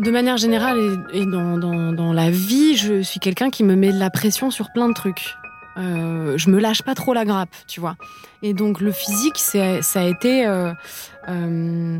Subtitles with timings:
[0.00, 3.98] De manière générale et, dans, dans, la vie, je suis quelqu'un qui me met de
[3.98, 5.36] la pression sur plein de trucs.
[5.76, 7.96] Euh, je me lâche pas trop la grappe, tu vois.
[8.42, 10.46] Et donc le physique, ça a été.
[10.46, 10.72] Euh,
[11.28, 11.98] euh,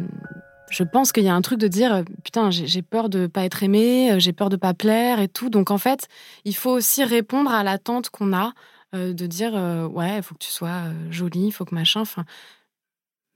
[0.71, 3.63] je pense qu'il y a un truc de dire putain, j'ai peur de pas être
[3.63, 5.51] aimé, j'ai peur de pas plaire et tout.
[5.51, 6.09] Donc en fait,
[6.47, 8.53] il faut aussi répondre à l'attente qu'on a
[8.95, 9.53] de dire
[9.93, 12.01] ouais, il faut que tu sois jolie, il faut que machin.
[12.01, 12.25] Enfin,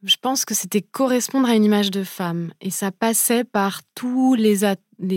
[0.05, 2.53] je pense que c'était correspondre à une image de femme.
[2.61, 4.61] Et ça passait par tous les,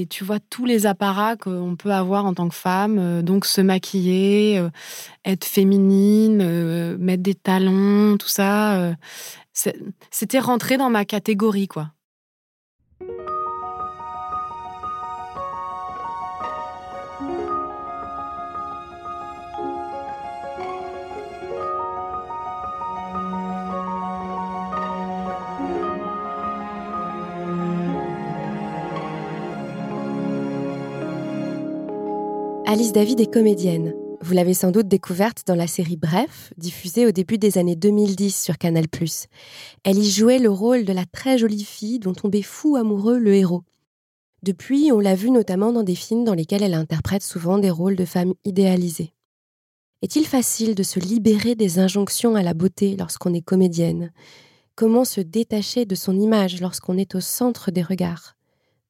[0.08, 3.62] tu vois tous les apparats qu'on peut avoir en tant que femme euh, donc se
[3.62, 4.70] maquiller euh,
[5.26, 8.96] être féminine euh, mettre des talons tout ça
[10.12, 11.92] c'était rentré dans ma catégorie quoi
[32.78, 33.96] Alice David est comédienne.
[34.22, 38.44] Vous l'avez sans doute découverte dans la série Bref, diffusée au début des années 2010
[38.44, 38.86] sur Canal+.
[39.84, 43.34] Elle y jouait le rôle de la très jolie fille dont tombait fou amoureux le
[43.34, 43.64] héros.
[44.44, 47.96] Depuis, on l'a vue notamment dans des films dans lesquels elle interprète souvent des rôles
[47.96, 49.16] de femmes idéalisées.
[50.04, 54.12] Est-il facile de se libérer des injonctions à la beauté lorsqu'on est comédienne?
[54.76, 58.36] Comment se détacher de son image lorsqu'on est au centre des regards?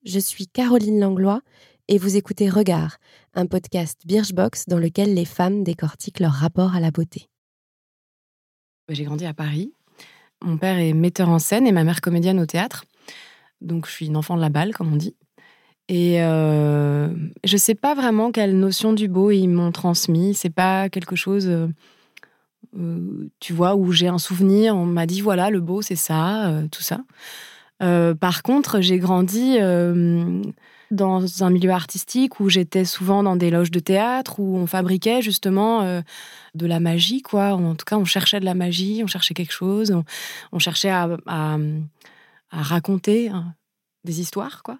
[0.03, 1.41] Je suis Caroline Langlois
[1.87, 2.97] et vous écoutez Regard,
[3.33, 7.29] un podcast Birchbox dans lequel les femmes décortiquent leur rapport à la beauté.
[8.89, 9.71] J'ai grandi à Paris.
[10.43, 12.85] Mon père est metteur en scène et ma mère comédienne au théâtre.
[13.61, 15.15] Donc je suis une enfant de la balle, comme on dit.
[15.87, 17.07] Et euh,
[17.45, 20.33] je ne sais pas vraiment quelle notion du beau ils m'ont transmis.
[20.33, 21.67] C'est pas quelque chose, euh,
[22.77, 24.75] euh, tu vois, où j'ai un souvenir.
[24.75, 26.99] On m'a dit voilà, le beau c'est ça, tout ça.
[27.79, 29.57] par contre, j'ai grandi
[30.91, 35.21] dans un milieu artistique où j'étais souvent dans des loges de théâtre où on fabriquait
[35.21, 36.01] justement euh,
[36.55, 37.53] de la magie, quoi.
[37.53, 39.95] En tout cas, on cherchait de la magie, on cherchait quelque chose,
[40.51, 41.17] on, cherchait à,
[42.49, 43.53] raconter hein,
[44.03, 44.79] des histoires, quoi.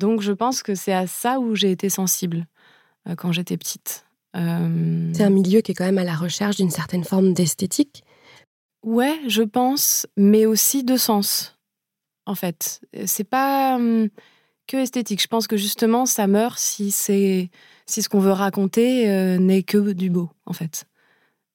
[0.00, 2.46] Donc, je pense que c'est à ça où j'ai été sensible
[3.08, 4.04] euh, quand j'étais petite.
[4.34, 8.02] Euh, c'est un milieu qui est quand même à la recherche d'une certaine forme d'esthétique.
[8.82, 11.56] Ouais, je pense, mais aussi de sens.
[12.26, 14.08] En fait, c'est pas hum,
[14.66, 15.22] que esthétique.
[15.22, 17.50] Je pense que justement, ça meurt si c'est
[17.86, 20.84] si ce qu'on veut raconter euh, n'est que du beau, en fait.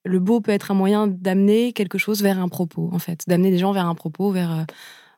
[0.05, 3.51] Le beau peut être un moyen d'amener quelque chose vers un propos, en fait, d'amener
[3.51, 4.63] des gens vers un propos, vers euh,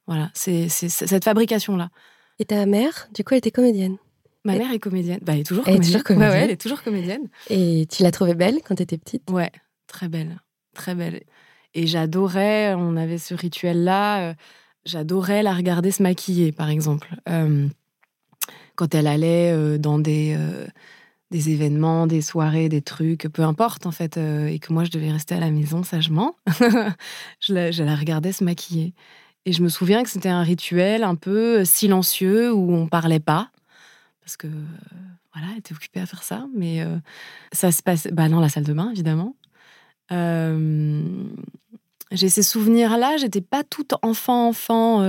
[0.08, 1.90] voilà, c'est cette fabrication là.
[2.40, 3.98] Et ta mère, du coup, elle était comédienne?
[4.46, 5.20] Ma mère est comédienne.
[5.22, 5.84] Bah, elle est toujours comédienne.
[5.84, 6.32] Elle est toujours comédienne.
[6.32, 7.30] ouais, elle est toujours comédienne.
[7.50, 9.30] Et tu l'as trouvée belle quand tu étais petite?
[9.30, 9.52] Ouais,
[9.88, 10.40] très belle,
[10.74, 11.22] très belle.
[11.74, 12.74] Et j'adorais.
[12.76, 14.30] On avait ce rituel là.
[14.30, 14.34] Euh,
[14.86, 17.16] j'adorais la regarder se maquiller, par exemple
[18.80, 20.66] quand elle allait euh, dans des, euh,
[21.32, 24.90] des événements, des soirées, des trucs, peu importe en fait, euh, et que moi je
[24.90, 26.38] devais rester à la maison sagement,
[27.42, 28.94] je, la, regardais se maquiller.
[29.46, 33.52] Et je me souviens que c'était un rituel un peu silencieux où on parlait pas,
[34.22, 34.48] parce que
[35.34, 36.82] voilà, elle était occupée à faire ça, mais
[37.52, 39.36] ça se passe bah, dans la salle de bain évidemment.
[42.12, 45.02] j'ai ces souvenirs-là, j'étais pas toute enfant, enfant.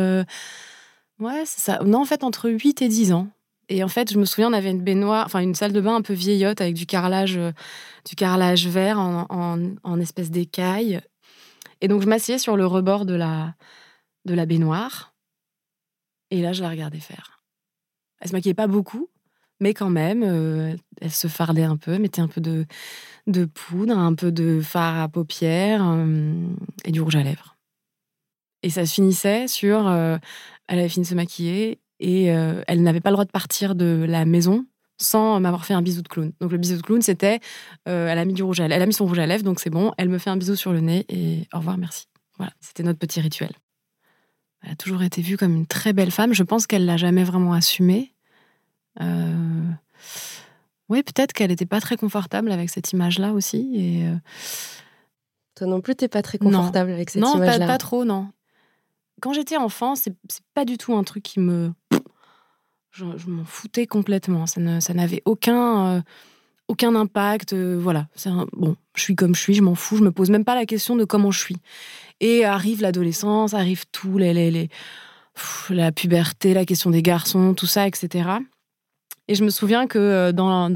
[1.21, 1.81] Ouais, c'est ça.
[1.85, 3.29] Non, en fait, entre 8 et 10 ans.
[3.71, 5.95] Et en fait, je me souviens, on avait une baignoire, enfin une salle de bain
[5.95, 7.53] un peu vieillotte avec du carrelage, euh,
[8.05, 11.01] du carrelage vert en, en, espèce d'écaille.
[11.81, 13.55] Et donc, je m'asseyais sur le rebord de la,
[14.25, 15.15] de la baignoire.
[16.33, 17.45] Et là, je la regardais faire.
[18.21, 19.09] Elle se maquillait pas beaucoup,
[19.61, 22.67] mais quand même, euh, elle se fardait un peu, mettait un peu de,
[23.29, 26.35] de poudre, un peu de fard à paupières euh,
[26.85, 27.57] et du rouge à lèvres.
[28.65, 29.89] Et ça se finissait sur.
[29.89, 30.21] elle
[30.69, 34.05] avait fini de se maquiller et euh, elle n'avait pas le droit de partir de
[34.09, 34.67] la maison
[34.97, 36.33] sans m'avoir fait un bisou de clown.
[36.41, 37.41] Donc le bisou de clown, c'était,
[37.89, 39.61] euh, elle a mis du rouge à elle a mis son rouge à lèvres, donc
[39.61, 39.93] c'est bon.
[39.97, 42.07] Elle me fait un bisou sur le nez et au revoir, merci.
[42.37, 43.53] Voilà, c'était notre petit rituel.
[44.63, 46.35] Elle a toujours été vue comme une très belle femme.
[46.35, 48.15] Je pense qu'elle l'a jamais vraiment assumé.
[49.01, 49.71] Euh,
[50.91, 53.71] oui, peut-être qu'elle n'était pas très confortable avec cette image-là aussi.
[53.75, 54.05] Et
[55.55, 57.59] Toi non plus, t'es pas très confortable avec cette image-là.
[57.59, 58.29] Non, pas, trop, non.
[59.23, 60.15] Quand j'étais enfant, c'est
[60.53, 61.73] pas du tout un truc qui me
[62.93, 64.47] je, m'en foutais complètement.
[64.47, 66.03] Ça, n'avait aucun,
[66.69, 67.53] euh, impact.
[67.53, 68.09] Euh, voilà.
[68.53, 69.97] bon, je suis comme je suis, je m'en fous.
[69.97, 71.57] Je me pose même pas la question de comment je suis.
[72.21, 74.19] Et arrive l'adolescence, arrive tout,
[75.71, 78.29] la puberté, la question des garçons, tout ça, etc.
[79.29, 80.69] Et je me souviens que euh, dans,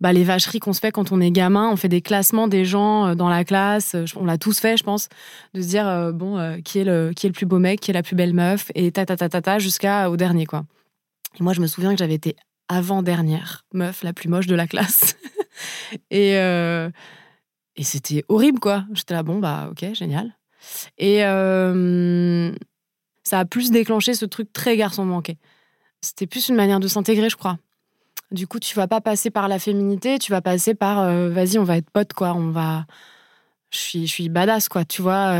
[0.00, 2.64] bah, les vacheries qu'on se fait quand on est gamin, on fait des classements des
[2.64, 3.94] gens dans la classe.
[4.16, 5.08] On l'a tous fait, je pense,
[5.54, 8.34] de se dire bon, qui est le plus beau mec, qui est la plus belle
[8.34, 10.64] meuf, et ta ta ta ta, ta jusqu'à au dernier quoi.
[11.38, 12.36] Et moi, je me souviens que j'avais été
[12.68, 15.16] avant-dernière meuf la plus moche de la classe.
[16.10, 16.90] et, euh,
[17.76, 18.84] et c'était horrible, quoi.
[18.92, 20.36] J'étais là, bon, bah, ok, génial.
[20.98, 22.52] Et euh,
[23.22, 25.38] ça a plus déclenché ce truc très garçon manqué.
[26.00, 27.58] C'était plus une manière de s'intégrer, je crois.
[28.32, 31.58] Du coup, tu vas pas passer par la féminité, tu vas passer par euh, vas-y,
[31.58, 32.34] on va être potes, quoi.
[32.34, 32.86] On va.
[33.70, 35.32] Je suis, je suis badass, quoi, tu vois.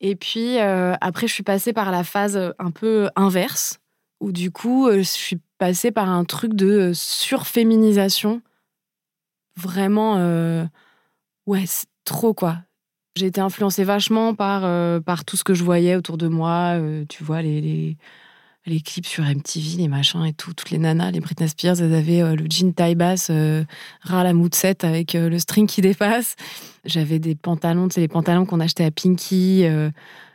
[0.00, 3.78] Et puis, après, je suis passée par la phase un peu inverse,
[4.20, 8.42] où du coup, je suis passée par un truc de surféminisation.
[9.56, 10.16] Vraiment,
[11.46, 11.64] ouais,
[12.04, 12.58] trop quoi.
[13.16, 14.62] J'ai été influencée vachement par,
[15.02, 16.78] par tout ce que je voyais autour de moi.
[17.08, 17.96] tu vois, les,
[18.68, 20.54] les, clips sur MTV, les machins et tout.
[20.54, 23.30] Toutes les nanas, les Britney Spears, elles avaient le jean taille basse,
[24.02, 26.36] ras la moutsette avec le string qui dépasse.
[26.84, 29.64] J'avais des pantalons, tu les pantalons qu'on achetait à Pinky,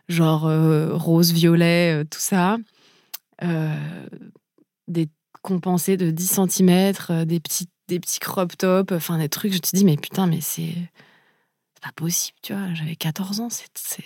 [0.08, 0.50] genre
[0.92, 2.58] rose, violet, tout ça.
[4.88, 5.10] des
[5.42, 9.54] compensés de 10 cm, des petits, des petits crop tops, enfin des trucs.
[9.54, 10.74] Je te dis, mais putain, mais c'est
[11.84, 12.74] pas possible, tu vois.
[12.74, 14.04] J'avais 14 ans, c'est.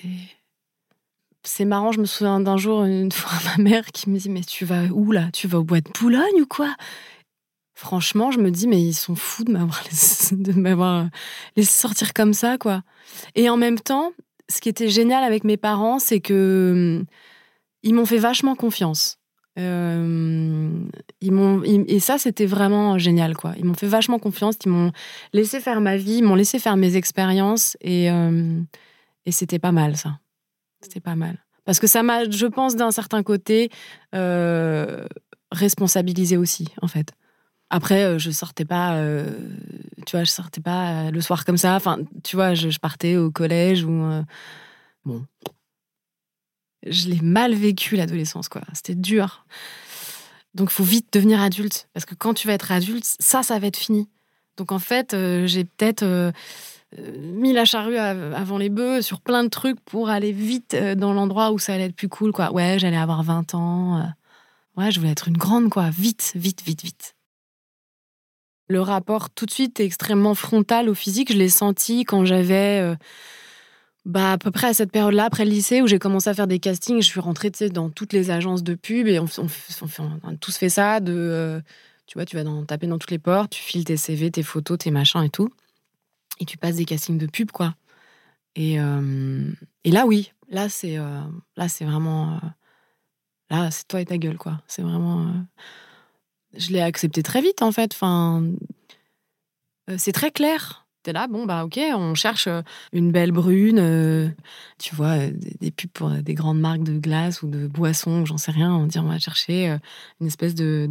[1.48, 4.42] C'est marrant, je me souviens d'un jour, une fois, ma mère qui me dit Mais
[4.42, 5.30] tu vas où là?
[5.32, 6.76] Tu vas au bois de Boulogne ou quoi?
[7.74, 10.36] Franchement, je me dis Mais ils sont fous de m'avoir laissé,
[11.56, 12.84] laissé sortir comme ça, quoi.
[13.36, 14.12] Et en même temps,
[14.50, 17.04] ce qui était génial avec mes parents, c'est que
[17.82, 19.18] ils m'ont fait vachement confiance.
[19.58, 20.70] Euh,
[21.22, 23.54] ils m'ont et ça c'était vraiment génial quoi.
[23.58, 24.92] Ils m'ont fait vachement confiance, ils m'ont
[25.34, 28.60] laissé faire ma vie, ils m'ont laissé faire mes expériences et euh,
[29.26, 30.20] et c'était pas mal ça.
[30.82, 33.70] C'était pas mal parce que ça m'a, je pense d'un certain côté,
[34.16, 35.06] euh,
[35.52, 37.12] responsabilisé aussi en fait.
[37.70, 39.04] Après, je sortais pas,
[40.06, 41.76] tu vois, je sortais pas le soir comme ça.
[41.76, 44.10] Enfin, tu vois, je, partais au collège ou
[45.04, 45.26] bon,
[46.86, 48.62] je l'ai mal vécu l'adolescence, quoi.
[48.74, 49.46] C'était dur.
[50.54, 51.88] Donc, il faut vite devenir adulte.
[51.94, 54.10] Parce que quand tu vas être adulte, ça, ça va être fini.
[54.58, 56.32] Donc, en fait, euh, j'ai peut-être euh, euh,
[56.96, 61.52] mis la charrue avant les bœufs sur plein de trucs pour aller vite dans l'endroit
[61.52, 62.52] où ça allait être plus cool, quoi.
[62.52, 64.14] Ouais, j'allais avoir 20 ans.
[64.78, 65.90] ouais, je voulais être une grande, quoi.
[65.90, 67.16] Vite, vite, vite, vite.
[68.70, 71.32] Le rapport tout de suite est extrêmement frontal au physique.
[71.32, 72.96] Je l'ai senti quand j'avais
[74.08, 76.48] bah, à peu près à cette période-là, après le lycée, où j'ai commencé à faire
[76.48, 80.36] des castings, je suis rentrée dans toutes les agences de pub et on, on, a
[80.40, 81.02] tous fait ça.
[81.02, 81.60] De, euh,
[82.06, 84.44] tu vois, tu vas dans, taper dans toutes les portes, tu files tes CV, tes
[84.44, 85.50] photos, tes machins et tout.
[86.40, 87.76] Et tu passes des castings de pub, quoi.
[88.56, 89.52] Et, euh,
[89.84, 91.22] et là, oui, là, c'est euh,
[91.56, 92.40] là c'est vraiment.
[93.50, 94.62] là, c'est toi et ta gueule, quoi.
[94.68, 95.34] C'est vraiment.
[96.54, 97.94] je l'ai accepté très vite, en fait.
[97.94, 98.44] Enfin,
[99.98, 102.62] c'est très clair là, bon, bah ok, on cherche euh,
[102.94, 104.30] une belle brune, euh,
[104.80, 108.38] tu vois, euh, des, pubs pour des grandes marques de glace ou de boissons, j'en
[108.38, 108.74] sais rien.
[108.74, 109.78] On dit, on va chercher
[110.20, 110.90] une espèce de,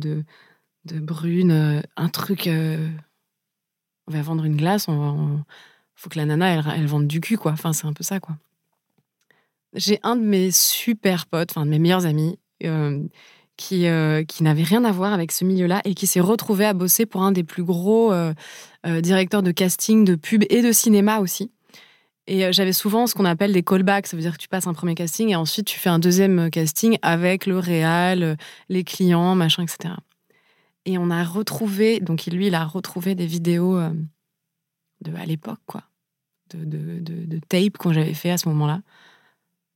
[0.84, 2.48] de, brune, un truc.
[4.06, 5.41] On va vendre une glace, on,
[5.94, 7.53] faut que la nana, elle, elle vende du cul, quoi.
[7.53, 8.37] Enfin, c'est un peu ça, quoi.
[9.75, 12.38] J'ai un de mes super potes, enfin, de mes meilleurs amis,
[13.56, 16.75] qui, euh, qui n'avait rien à voir avec ce milieu-là et qui s'est retrouvé à
[16.75, 18.35] bosser pour un des plus gros euh,
[18.87, 21.50] euh, directeurs de casting, de pub et de cinéma aussi.
[22.29, 24.75] Et j'avais souvent ce qu'on appelle des callbacks, ça veut dire que tu passes un
[24.75, 28.36] premier casting et ensuite tu fais un deuxième casting avec le réal,
[28.69, 29.94] les clients, machin, etc.
[30.86, 33.78] Et on a retrouvé, donc lui, il a retrouvé des vidéos
[35.02, 35.82] de à l'époque, quoi,
[36.55, 38.81] de, de, de, tape qu'on j'avais fait à ce moment-là.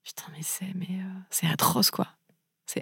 [0.04, 0.88] Putain, mais c'est mais
[1.28, 2.06] c'est atroce, quoi.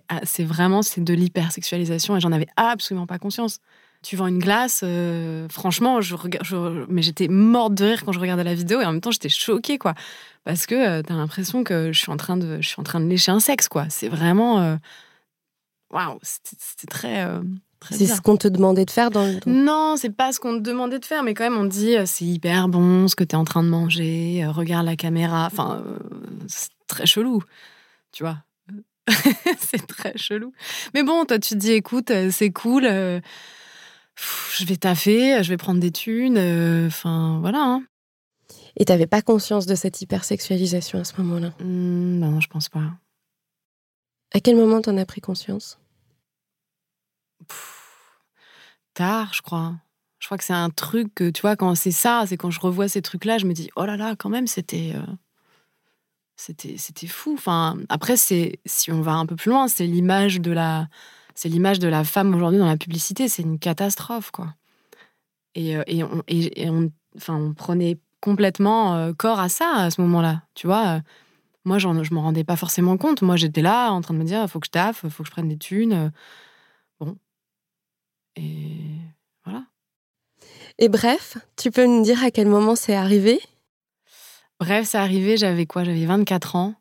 [0.09, 3.61] Ah, c'est vraiment c'est de l'hypersexualisation et j'en avais absolument pas conscience.
[4.03, 6.15] Tu vends une glace, euh, franchement, je,
[6.89, 9.29] mais j'étais morte de rire quand je regardais la vidéo et en même temps j'étais
[9.29, 9.95] choquée quoi,
[10.45, 12.85] parce que euh, tu as l'impression que je suis en train de, je suis en
[12.85, 13.87] train de lécher un sexe quoi.
[13.89, 14.77] C'est vraiment, euh,
[15.91, 17.27] waouh, c'était très.
[17.91, 19.39] C'est ce qu'on te demandait de faire dans le...
[19.47, 21.95] Non, c'est pas ce qu'on te demandait de faire, mais quand même on te dit
[22.07, 25.85] c'est hyper bon ce que tu es en train de manger, regarde la caméra, enfin
[26.49, 27.43] c'est très chelou,
[28.13, 28.39] tu vois.
[29.59, 30.53] c'est très chelou.
[30.95, 32.85] Mais bon, toi, tu te dis, écoute, euh, c'est cool.
[32.85, 33.21] Euh,
[34.57, 36.39] je vais taffer, je vais prendre des thunes.
[36.39, 37.63] Euh, enfin, voilà.
[37.63, 37.83] Hein.
[38.77, 41.53] Et t'avais pas conscience de cette hypersexualisation à ce moment-là?
[41.61, 42.85] Mmh, Non, je pense pas.
[44.33, 45.79] À quel moment t'en as pris conscience?
[48.95, 49.75] Tard, je crois.
[50.19, 52.61] Je crois que c'est un truc que, tu vois, quand c'est ça, c'est quand je
[52.61, 54.95] revois ces trucs-là, je me dis, oh là là, quand même, c'était
[56.39, 60.41] c'était c'était fou enfin après c'est si on va un peu plus loin c'est l'image
[60.41, 60.89] de la
[61.35, 64.55] c'est l'image de la femme aujourd'hui dans la publicité c'est une catastrophe quoi
[65.55, 69.91] et, euh, et on, et, on enfin on prenait complètement euh, corps à ça à
[69.91, 71.01] ce moment-là tu vois
[71.65, 73.21] Moi, je m'en rendais pas forcément compte.
[73.23, 75.31] Moi, j'étais là en train de me dire, faut que je taffe, faut que je
[75.31, 76.13] prenne des thunes.
[78.39, 78.71] Et
[79.45, 79.65] voilà.
[80.79, 83.41] Et bref, tu peux nous dire à quel moment c'est arrivé?
[84.61, 85.85] Bref, c'est arrivé, j'avais quoi?
[85.85, 86.75] J'avais 24 ans.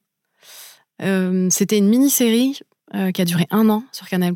[1.02, 2.60] Euh, c'était une mini-série
[2.96, 4.36] euh, qui a duré un an sur Canal+,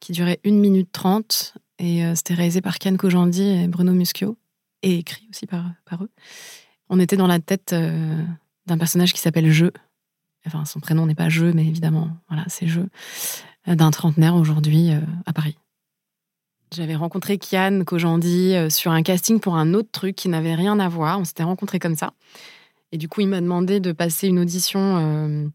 [0.00, 1.54] qui durait 1 minute 30.
[1.78, 4.36] Et euh, c'était réalisé par Ken Kojandi et Bruno Muschio,
[4.82, 6.10] et écrit aussi par, par eux.
[6.88, 9.72] On était dans la tête d'un personnage qui s'appelle Jeu.
[10.46, 12.88] Enfin, son prénom n'est pas Jeu, mais évidemment, voilà, c'est Jeu.
[13.66, 14.90] D'un trentenaire aujourd'hui
[15.24, 15.56] à Paris.
[16.74, 20.88] J'avais rencontré Kian Kojandi sur un casting pour un autre truc qui n'avait rien à
[20.88, 21.18] voir.
[21.20, 22.12] On s'était rencontrés comme ça.
[22.92, 25.50] Et du coup, il m'a demandé de passer une audition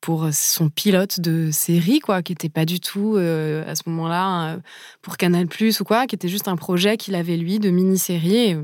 [0.00, 4.58] pour son pilote de série, quoi, qui n'était pas du tout euh, à ce moment-là
[5.02, 8.56] pour Canal Plus ou quoi, qui était juste un projet qu'il avait lui de mini-série.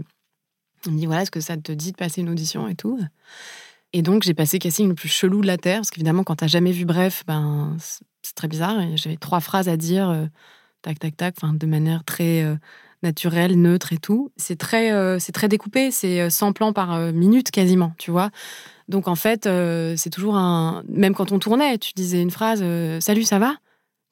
[0.87, 2.99] Il me dit voilà, est-ce que ça te dit de passer une audition et tout
[3.93, 6.47] Et donc j'ai passé casting le plus chelou de la terre, parce qu'évidemment quand t'as
[6.47, 8.81] jamais vu Bref, ben c'est très bizarre.
[8.97, 10.27] J'avais trois phrases à dire, euh,
[10.87, 12.57] tac tac tac, enfin de manière très euh,
[13.02, 14.31] naturelle, neutre et tout.
[14.37, 18.31] C'est très c'est très découpé, c'est 100 plans par minute quasiment, tu vois.
[18.88, 20.83] Donc en fait, euh, c'est toujours un.
[20.88, 23.57] Même quand on tournait, tu disais une phrase euh, Salut, ça va?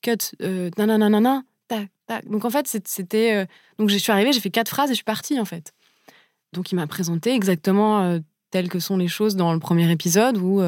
[0.02, 2.28] Cut, euh, nanana, tac, tac.
[2.28, 3.34] Donc en fait, c'était.
[3.34, 3.46] Euh,
[3.78, 5.72] donc je suis arrivée, j'ai fait quatre phrases et je suis partie en fait.
[6.52, 10.62] Donc il m'a présenté exactement telles que sont les choses dans le premier épisode où,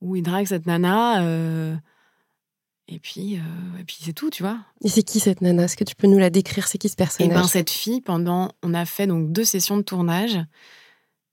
[0.00, 1.20] où il drague cette nana.
[2.88, 4.58] Et puis, et puis c'est tout, tu vois.
[4.82, 5.64] Et c'est qui cette nana?
[5.64, 6.68] Est-ce que tu peux nous la décrire?
[6.68, 7.34] C'est qui ce Et personnage?
[7.34, 10.38] ben cette fille, pendant, on a fait donc deux sessions de tournage.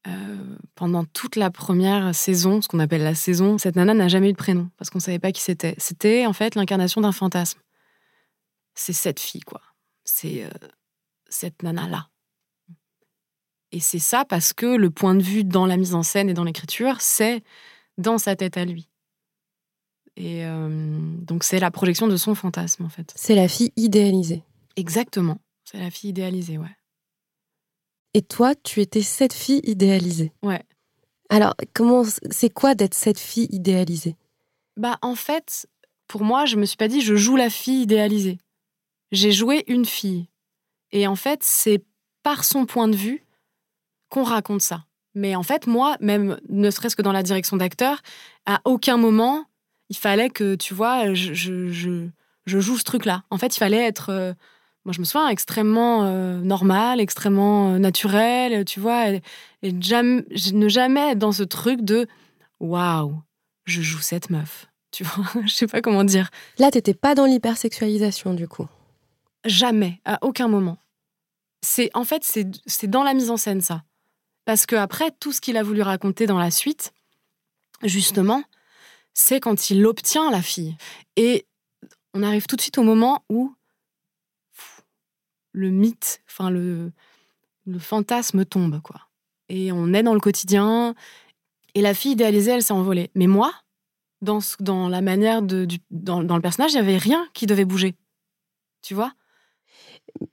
[0.06, 4.30] Euh, pendant toute la première saison, ce qu'on appelle la saison, cette nana n'a jamais
[4.30, 5.76] eu de prénom parce qu'on savait pas qui c'était.
[5.78, 7.60] C'était en fait l'incarnation d'un fantasme.
[8.76, 9.62] C'est cette fille, quoi.
[10.04, 10.50] C'est euh,
[11.30, 12.10] cette nana-là.
[13.72, 16.34] Et c'est ça parce que le point de vue dans la mise en scène et
[16.34, 17.42] dans l'écriture, c'est
[17.98, 18.90] dans sa tête à lui.
[20.15, 20.70] Et euh,
[21.22, 23.13] donc c'est la projection de son fantasme, en fait.
[23.15, 24.43] C'est la fille idéalisée.
[24.75, 25.39] Exactement.
[25.63, 26.75] C'est la fille idéalisée, ouais.
[28.13, 30.32] Et toi, tu étais cette fille idéalisée.
[30.43, 30.63] Ouais.
[31.29, 34.15] Alors, comment c'est quoi d'être cette fille idéalisée?
[34.77, 35.67] Bah, en fait,
[36.08, 38.38] pour moi, je me suis pas dit je joue la fille idéalisée.
[39.12, 40.27] J'ai joué une fille.
[40.91, 41.84] Et en fait, c'est
[42.22, 43.25] par son point de vue
[44.10, 44.86] qu'on raconte ça.
[45.15, 48.01] Mais en fait, moi, même ne serait-ce que dans la direction d'acteur,
[48.46, 49.46] à aucun moment,
[49.90, 53.24] il fallait que, tu vois, je, je, je, joue ce truc-là.
[53.30, 54.34] En fait, il fallait être euh,
[54.86, 59.22] moi je me souviens extrêmement euh, normal, extrêmement euh, naturel, tu vois, et,
[59.80, 60.24] jamais,
[60.54, 62.08] ne jamais être dans ce truc de
[62.60, 63.22] waouh,
[63.66, 66.30] je joue cette meuf, tu vois, je sais pas comment dire.
[66.58, 68.68] Là, t'étais pas dans l'hypersexualisation du coup?
[69.46, 70.78] Jamais, à aucun moment.
[71.62, 73.84] C'est en fait c'est dans la mise en scène ça,
[74.44, 76.94] parce que après tout ce qu'il a voulu raconter dans la suite,
[77.84, 78.44] justement,
[79.13, 80.75] c'est quand il obtient la fille
[81.15, 81.46] et
[82.13, 83.53] on arrive tout de suite au moment où
[85.51, 86.91] le mythe, enfin le,
[87.79, 89.08] fantasme tombe, quoi.
[89.50, 90.96] Et on est dans le quotidien.
[91.75, 93.12] Et la fille idéalisée, elle s'est envolée.
[93.13, 93.53] Mais moi,
[94.22, 95.65] dans, dans la manière de.
[95.65, 97.96] Du, dans, le personnage, il n'y avait rien qui devait bouger.
[98.82, 99.13] Tu vois?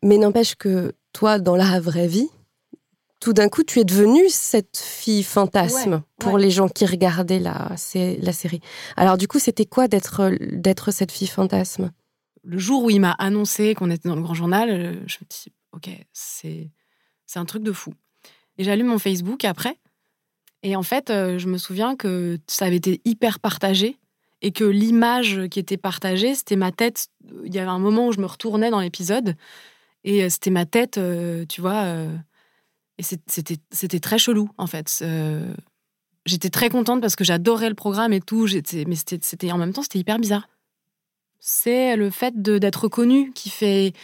[0.03, 2.31] Mais n'empêche que toi, dans la vraie vie,
[3.21, 7.71] tout d'un coup, tu es devenue cette fille fantasme pour les gens qui regardaient la,
[7.95, 8.61] la série.
[8.97, 11.93] Alors, du coup, c'était quoi d'être cette fille fantasme?
[12.43, 15.29] Le jour où il m'a annoncé qu'on était dans le grand journal, euh, je me
[15.29, 16.71] dis, ok, c'est
[17.35, 17.93] un truc de fou.
[18.57, 19.77] Et j'allume mon Facebook après.
[20.63, 23.99] Et en fait, euh, je me souviens que ça avait été hyper partagé
[24.41, 27.09] et que l'image qui était partagée, c'était ma tête.
[27.45, 29.37] Il y avait un moment où je me retournais dans l'épisode
[30.05, 30.99] et euh, c'était ma tête,
[31.51, 31.85] tu vois.
[33.01, 33.19] Et
[33.71, 35.05] c'était très chelou, en fait.
[36.27, 38.47] J'étais très contente parce que j'adorais le programme et tout.
[38.87, 40.47] Mais c'était en même temps, c'était hyper bizarre
[41.41, 43.95] c'est le fait d'être connu qui fait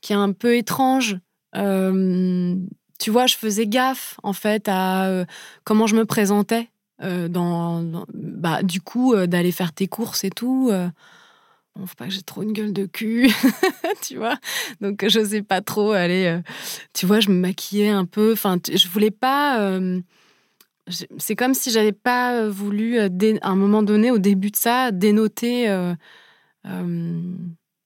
[0.00, 1.18] qui est un peu étrange.
[1.54, 2.56] Euh,
[2.98, 5.24] tu vois, je faisais gaffe en fait à euh,
[5.64, 6.68] comment je me présentais.
[7.02, 10.72] Euh, dans, bah, du coup, d'aller faire tes courses et tout.
[11.76, 13.30] Bon, faut pas que j'ai trop une gueule de cul,
[14.02, 14.38] tu vois.
[14.80, 16.40] Donc, je sais pas trop aller.
[16.94, 18.32] tu vois, je me maquillais un peu.
[18.32, 19.78] Enfin, je voulais pas.
[21.18, 23.08] c'est comme si j'avais pas voulu, à
[23.42, 25.68] un moment donné, au début de ça, dénoter
[26.66, 27.36] euh,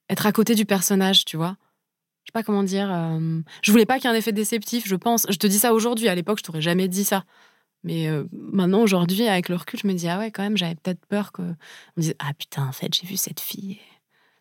[0.09, 1.57] être à côté du personnage, tu vois.
[2.25, 2.91] Je sais pas comment dire.
[2.93, 5.27] Euh, je voulais pas qu'il y ait un effet déceptif, je pense.
[5.29, 6.09] Je te dis ça aujourd'hui.
[6.09, 7.25] À l'époque, je t'aurais jamais dit ça.
[7.85, 10.75] Mais euh, maintenant, aujourd'hui, avec le recul, je me dis, ah ouais, quand même, j'avais
[10.75, 11.43] peut-être peur que.
[11.43, 11.55] On
[11.97, 13.79] me dise, ah putain, en fait, j'ai vu cette fille.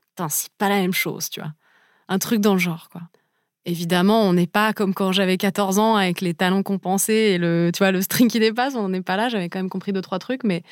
[0.09, 1.53] Putain, c'est pas la même chose, tu vois.
[2.09, 3.01] Un truc dans le genre, quoi.
[3.65, 7.71] Évidemment, on n'est pas comme quand j'avais 14 ans avec les talons compensés et le,
[7.73, 8.75] tu vois, le string qui dépasse.
[8.75, 9.29] On n'est pas là.
[9.29, 10.63] J'avais quand même compris deux, trois trucs, mais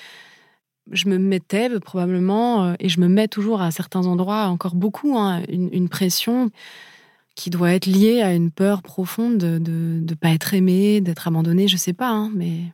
[0.92, 5.18] je me mettais probablement, euh, et je me mets toujours à certains endroits, encore beaucoup,
[5.18, 6.50] hein, une, pression
[7.38, 11.68] qui doit être liée à une peur profonde de ne pas être aimée, d'être abandonnée,
[11.68, 12.74] je sais pas, hein, mais...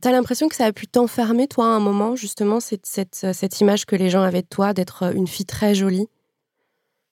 [0.00, 3.60] T'as l'impression que ça a pu t'enfermer, toi, à un moment, justement, cette, cette, cette
[3.60, 6.06] image que les gens avaient de toi, d'être une fille très jolie?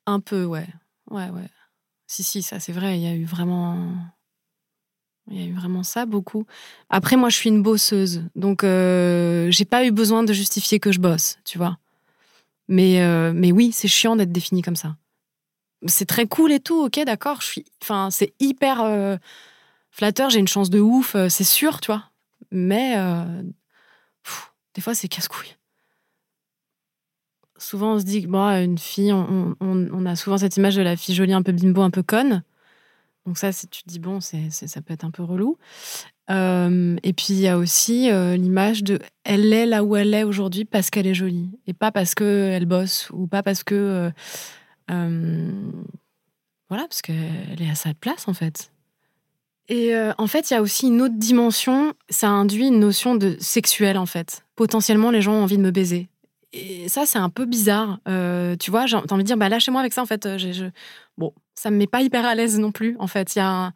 [0.06, 0.68] Un peu, ouais.
[1.10, 1.48] Ouais, ouais.
[2.06, 3.92] Si, si, ça c'est vrai, il y a eu vraiment.
[5.28, 6.46] Il y a eu vraiment ça, beaucoup.
[6.88, 8.22] Après, moi, je suis une bosseuse.
[8.36, 11.76] Donc, euh, j'ai pas eu besoin de justifier que je bosse, tu vois.
[12.68, 14.96] Mais, euh, mais oui, c'est chiant d'être définie comme ça.
[15.86, 17.40] C'est très cool et tout, ok, d'accord.
[17.40, 19.16] Je suis, enfin, c'est hyper euh,
[19.90, 20.30] flatteur.
[20.30, 22.04] J'ai une chance de ouf, c'est sûr, tu vois.
[22.50, 22.96] Mais
[24.74, 25.56] des fois, c'est casse-couille
[27.60, 30.96] souvent on se dit que bon, une fille, on, a souvent cette image de la
[30.96, 32.42] fille jolie, un peu bimbo, un peu conne.
[33.26, 35.58] Donc ça, tu te dis, bon, c'est, ça peut être un peu relou.
[36.30, 40.14] Euh, et puis il y a aussi euh, l'image de elle est là où elle
[40.14, 43.74] est aujourd'hui parce qu'elle est jolie et pas parce qu'elle bosse ou pas parce que
[43.74, 44.10] euh,
[46.68, 48.72] voilà parce qu'elle est à sa place en fait.
[49.68, 51.94] Et en fait, il y a aussi une autre dimension.
[52.08, 54.44] Ça induit une notion de sexuel en fait.
[54.56, 56.08] Potentiellement, les gens ont envie de me baiser
[56.52, 58.00] et ça, c'est un peu bizarre.
[58.08, 60.26] Euh, tu vois, j'ai envie de dire, bah, lâchez-moi avec ça, en fait.
[60.26, 60.70] Euh, je...
[61.16, 63.34] Bon, ça me met pas hyper à l'aise non plus, en fait.
[63.34, 63.72] Il y, a un...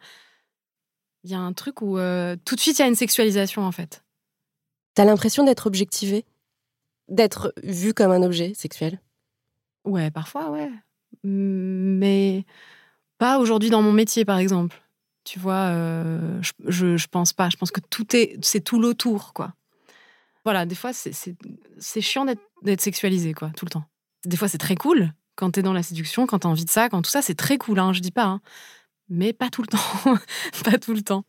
[1.23, 3.71] y a un truc où euh, tout de suite, il y a une sexualisation, en
[3.71, 4.03] fait.
[4.93, 6.25] T'as l'impression d'être objectivé?
[7.07, 8.99] D'être vu comme un objet sexuel?
[9.85, 10.69] Ouais, parfois, ouais.
[11.25, 12.45] Mais
[13.17, 14.81] pas aujourd'hui dans mon métier, par exemple.
[15.23, 15.71] Tu vois,
[16.41, 17.49] je, je, je, pense pas.
[17.49, 19.53] Je pense que tout est, c'est tout l'autour, quoi.
[20.43, 23.85] Voilà, des fois, c'est chiant d'être sexualisé, quoi, tout le temps.
[24.25, 26.89] Des fois, c'est très cool quand t'es dans la séduction, quand t'as envie de ça,
[26.89, 28.25] quand tout ça, c'est très cool, hein, je dis pas.
[28.25, 28.41] Hein.
[29.09, 30.15] Mais pas tout le temps.
[30.63, 31.25] pas tout le temps.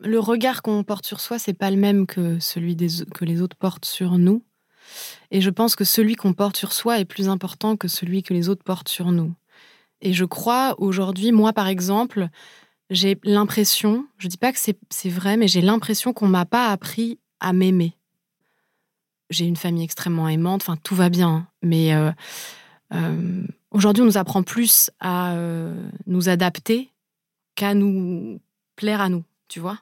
[0.00, 3.56] Le regard qu'on porte sur soi, c'est pas le même que celui que les autres
[3.56, 4.44] portent sur nous.
[5.30, 8.34] Et je pense que celui qu'on porte sur soi est plus important que celui que
[8.34, 9.34] les autres portent sur nous.
[10.00, 12.28] Et je crois aujourd'hui, moi par exemple,
[12.90, 17.18] j'ai l'impression, je dis pas que c'est vrai, mais j'ai l'impression qu'on m'a pas appris
[17.40, 17.94] à m'aimer.
[19.30, 22.10] J'ai une famille extrêmement aimante, enfin tout va bien, mais euh,
[22.94, 26.90] euh, aujourd'hui on nous apprend plus à euh, nous adapter
[27.54, 28.40] qu'à nous
[28.76, 29.78] plaire à nous, tu vois.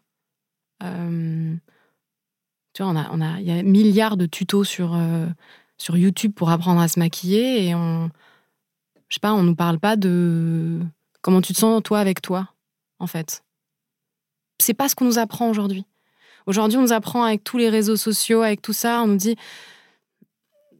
[2.77, 4.95] Tu vois, on a, on a, il y a milliards de tutos sur
[5.79, 8.11] sur YouTube pour apprendre à se maquiller et on,
[9.09, 10.81] je sais pas, on nous parle pas de
[11.23, 12.51] comment tu te sens toi avec toi
[12.99, 13.43] en fait.
[14.59, 15.87] C'est pas ce qu'on nous apprend aujourd'hui.
[16.47, 19.37] Aujourd'hui, on nous apprend avec tous les réseaux sociaux, avec tout ça, on nous dit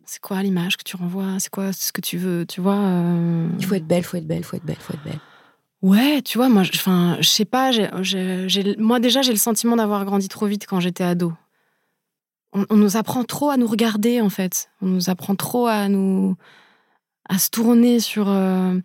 [0.05, 2.77] c'est quoi l'image que tu renvoies, c'est quoi ce que tu veux, tu vois.
[2.77, 5.21] Euh Il faut être belle, faut être belle, faut être belle, faut être belle.
[5.83, 7.71] Ouais, tu vois, moi, enfin, je sais pas,
[8.79, 11.33] moi déjà, j'ai le sentiment d'avoir grandi trop vite quand j'étais ado.
[12.71, 14.71] On, nous apprend trop à nous regarder, en fait.
[14.81, 16.37] On nous apprend trop à nous,
[17.29, 18.79] à se tourner sur, euh,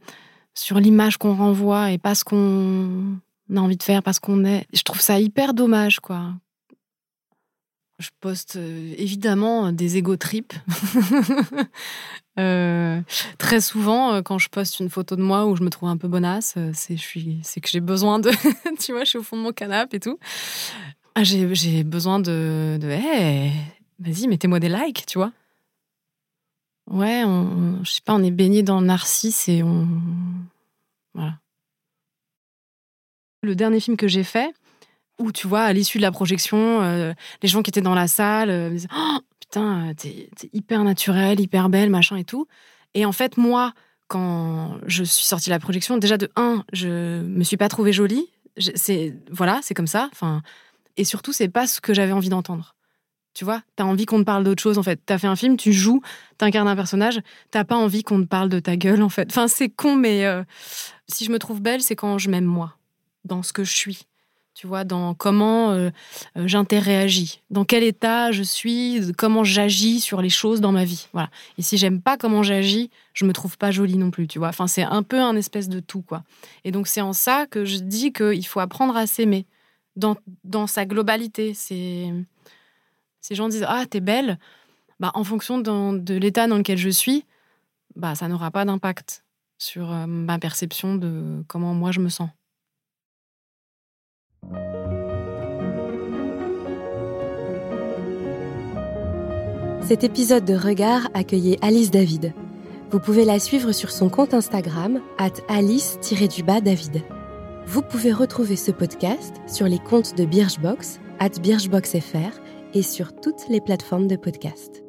[0.53, 3.19] sur l'image qu'on renvoie et pas ce qu'on
[3.55, 4.67] a envie de faire, parce qu'on est.
[4.73, 6.33] Je trouve ça hyper dommage, quoi.
[8.01, 10.53] Je poste euh, évidemment des ego trips.
[12.39, 13.01] Euh,
[13.37, 15.97] très souvent, euh, quand je poste une photo de moi où je me trouve un
[15.97, 18.31] peu bonasse, c'est que j'ai besoin de.
[18.79, 20.17] tu vois, je suis au fond de mon canapé et tout.
[21.15, 22.77] Ah, j'ai besoin de.
[22.79, 23.51] de hey,
[23.99, 25.31] vas-y, mettez-moi des likes, tu vois.
[26.89, 29.87] Ouais, on, je sais pas, on est baigné dans le narcisse et on.
[31.13, 31.37] Voilà.
[33.43, 34.53] Le dernier film que j'ai fait,
[35.19, 38.07] où tu vois, à l'issue de la projection, euh, les gens qui étaient dans la
[38.07, 42.47] salle euh, me disaient oh, Putain, t'es hyper naturelle, hyper belle, machin et tout.
[42.93, 43.73] Et en fait, moi,
[44.07, 47.93] quand je suis sortie de la projection, déjà de un, je me suis pas trouvée
[47.93, 48.29] jolie.
[48.57, 50.09] C'est voilà, c'est comme ça.
[50.11, 50.41] Enfin,
[50.97, 52.75] et surtout, c'est pas ce que j'avais envie d'entendre.
[53.33, 54.99] Tu vois, t'as envie qu'on te parle d'autre chose en fait.
[55.05, 56.01] T'as fait un film, tu joues,
[56.37, 59.29] t'incarnes un personnage, t'as pas envie qu'on te parle de ta gueule en fait.
[59.29, 60.43] Enfin, c'est con, mais euh,
[61.07, 62.75] si je me trouve belle, c'est quand je m'aime moi,
[63.23, 64.05] dans ce que je suis.
[64.53, 65.91] Tu vois, dans comment euh,
[66.37, 71.07] euh, j'interréagis, dans quel état je suis, comment j'agis sur les choses dans ma vie.
[71.13, 71.29] Voilà.
[71.57, 74.49] Et si j'aime pas comment j'agis, je me trouve pas jolie non plus, tu vois.
[74.49, 76.23] Enfin, c'est un peu un espèce de tout, quoi.
[76.65, 79.45] Et donc, c'est en ça que je dis qu'il faut apprendre à s'aimer
[79.95, 81.53] dans, dans sa globalité.
[81.53, 82.25] Ces
[83.31, 84.37] gens disent Ah, t'es belle,
[85.01, 87.25] bah, en fonction de, l'état dans lequel je suis,
[87.95, 89.23] bah, ça n'aura pas d'impact
[89.57, 92.29] sur euh, ma perception de comment moi je me sens.
[99.81, 102.33] Cet épisode de Regard accueillait Alice David.
[102.91, 107.03] Vous pouvez la suivre sur son compte Instagram, at alice-david.
[107.65, 112.41] Vous pouvez retrouver ce podcast sur les comptes de Birchbox, at birchboxfr,
[112.73, 114.83] et sur toutes les plateformes de podcast.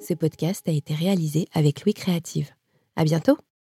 [0.00, 2.50] Ce podcast a été réalisé avec Louis Créative.
[2.96, 3.36] À bientôt!